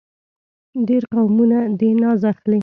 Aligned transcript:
ډېر 0.87 1.03
قومونه 1.13 1.57
دې 1.79 1.89
ناز 2.01 2.21
اخلي. 2.31 2.59